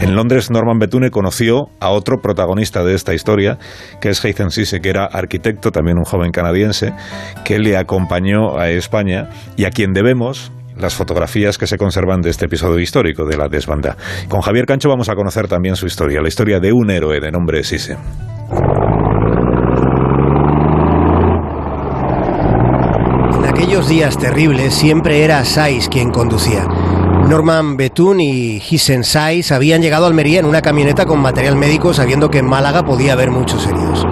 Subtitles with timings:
[0.00, 3.58] En Londres, Norman Betune conoció a otro protagonista de esta historia,
[4.00, 6.94] que es Heithen Sisse, que era arquitecto, también un joven canadiense,
[7.44, 9.28] que le acompañó a España
[9.58, 13.48] y a quien debemos las fotografías que se conservan de este episodio histórico de la
[13.48, 13.98] desbanda.
[14.28, 17.30] Con Javier Cancho vamos a conocer también su historia, la historia de un héroe de
[17.30, 17.98] nombre Sisse.
[23.38, 26.66] En aquellos días terribles siempre era Sais quien conducía.
[27.30, 31.94] Norman Betún y Hissen Sais habían llegado a Almería en una camioneta con material médico
[31.94, 34.04] sabiendo que en Málaga podía haber muchos heridos.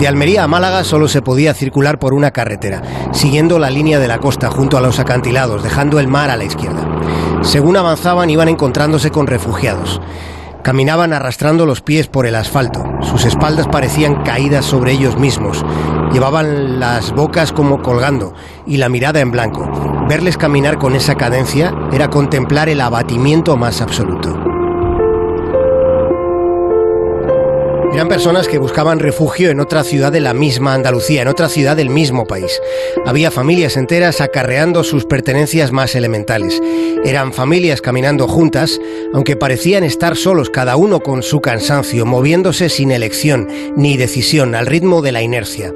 [0.00, 4.08] De Almería a Málaga solo se podía circular por una carretera, siguiendo la línea de
[4.08, 6.84] la costa junto a los acantilados, dejando el mar a la izquierda.
[7.42, 10.00] Según avanzaban iban encontrándose con refugiados.
[10.64, 12.84] Caminaban arrastrando los pies por el asfalto.
[13.00, 15.64] Sus espaldas parecían caídas sobre ellos mismos.
[16.12, 18.34] Llevaban las bocas como colgando
[18.66, 19.85] y la mirada en blanco.
[20.08, 24.45] Verles caminar con esa cadencia era contemplar el abatimiento más absoluto.
[27.96, 31.76] Eran personas que buscaban refugio en otra ciudad de la misma Andalucía, en otra ciudad
[31.76, 32.60] del mismo país.
[33.06, 36.60] Había familias enteras acarreando sus pertenencias más elementales.
[37.06, 38.78] Eran familias caminando juntas,
[39.14, 44.66] aunque parecían estar solos, cada uno con su cansancio, moviéndose sin elección ni decisión, al
[44.66, 45.72] ritmo de la inercia.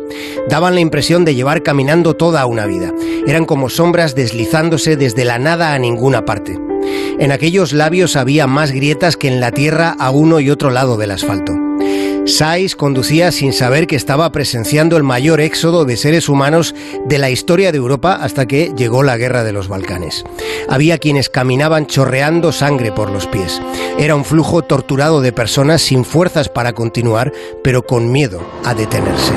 [0.47, 2.93] Daban la impresión de llevar caminando toda una vida.
[3.27, 6.59] Eran como sombras deslizándose desde la nada a ninguna parte.
[7.19, 10.99] En aquellos labios había más grietas que en la tierra a uno y otro lado
[10.99, 11.70] del asfalto.
[12.27, 16.75] Sais conducía sin saber que estaba presenciando el mayor éxodo de seres humanos
[17.07, 20.25] de la historia de Europa hasta que llegó la guerra de los Balcanes.
[20.69, 23.61] Había quienes caminaban chorreando sangre por los pies.
[23.99, 27.33] Era un flujo torturado de personas sin fuerzas para continuar,
[27.65, 29.33] pero con miedo a detenerse.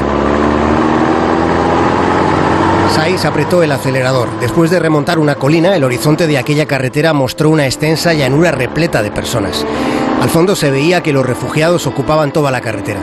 [2.94, 4.30] Sais apretó el acelerador.
[4.40, 9.02] Después de remontar una colina, el horizonte de aquella carretera mostró una extensa llanura repleta
[9.02, 9.66] de personas.
[10.24, 13.02] Al fondo se veía que los refugiados ocupaban toda la carretera.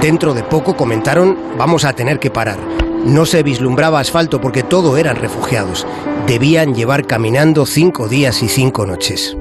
[0.00, 2.56] Dentro de poco comentaron, vamos a tener que parar.
[3.04, 5.86] No se vislumbraba asfalto porque todo eran refugiados.
[6.26, 9.36] Debían llevar caminando cinco días y cinco noches.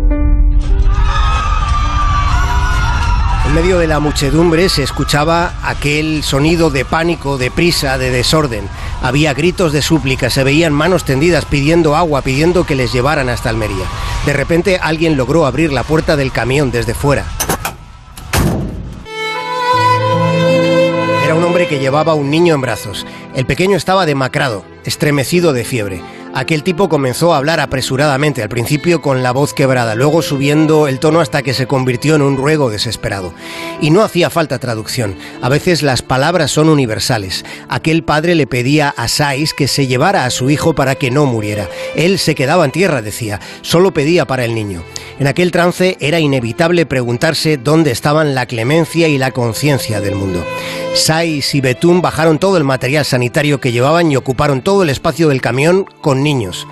[3.45, 8.67] En medio de la muchedumbre se escuchaba aquel sonido de pánico, de prisa, de desorden.
[9.01, 13.49] Había gritos de súplica, se veían manos tendidas pidiendo agua, pidiendo que les llevaran hasta
[13.49, 13.85] Almería.
[14.27, 17.25] De repente alguien logró abrir la puerta del camión desde fuera.
[21.25, 23.07] Era un hombre que llevaba un niño en brazos.
[23.33, 26.01] El pequeño estaba demacrado, estremecido de fiebre.
[26.33, 30.99] Aquel tipo comenzó a hablar apresuradamente, al principio con la voz quebrada, luego subiendo el
[30.99, 33.33] tono hasta que se convirtió en un ruego desesperado.
[33.81, 37.43] Y no hacía falta traducción, a veces las palabras son universales.
[37.67, 41.25] Aquel padre le pedía a Sais que se llevara a su hijo para que no
[41.25, 41.67] muriera.
[41.95, 44.83] Él se quedaba en tierra, decía, solo pedía para el niño.
[45.19, 50.43] En aquel trance era inevitable preguntarse dónde estaban la clemencia y la conciencia del mundo.
[50.95, 55.29] Sais y Betún bajaron todo el material sanitario que llevaban y ocuparon todo el espacio
[55.29, 56.67] del camión con niños.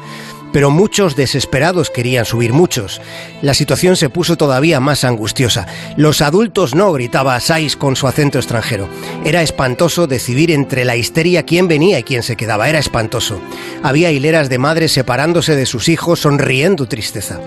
[0.51, 3.01] Pero muchos desesperados querían subir, muchos.
[3.41, 5.67] La situación se puso todavía más angustiosa.
[5.95, 8.89] Los adultos no, gritaba Sais con su acento extranjero.
[9.23, 12.69] Era espantoso decidir entre la histeria quién venía y quién se quedaba.
[12.69, 13.39] Era espantoso.
[13.83, 17.39] Había hileras de madres separándose de sus hijos, sonriendo tristeza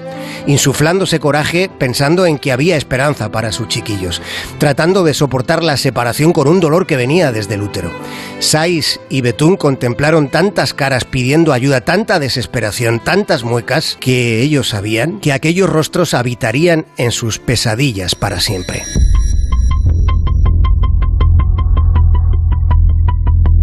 [0.46, 4.20] insuflándose coraje pensando en que había esperanza para sus chiquillos,
[4.58, 7.90] tratando de soportar la separación con un dolor que venía desde el útero.
[8.38, 15.20] Sais y Betún contemplaron tantas caras pidiendo ayuda, tanta desesperación, tantas muecas, que ellos sabían
[15.20, 18.82] que aquellos rostros habitarían en sus pesadillas para siempre.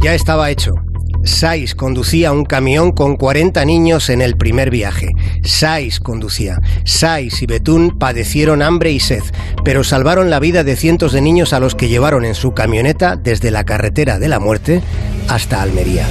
[0.01, 0.75] Ya estaba hecho.
[1.25, 5.09] Sais conducía un camión con 40 niños en el primer viaje.
[5.43, 6.59] Sais conducía.
[6.85, 9.23] Sais y Betún padecieron hambre y sed,
[9.65, 13.17] pero salvaron la vida de cientos de niños a los que llevaron en su camioneta
[13.17, 14.81] desde la carretera de la muerte
[15.27, 16.07] hasta Almería.